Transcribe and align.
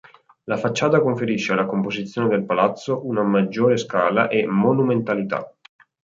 La 0.45 0.57
facciata 0.57 0.99
conferisce 0.99 1.51
alla 1.53 1.67
composizione 1.67 2.27
del 2.27 2.43
palazzo 2.43 3.05
una 3.05 3.21
maggiore 3.21 3.77
scala 3.77 4.29
e 4.29 4.47
monumentalità. 4.47 5.53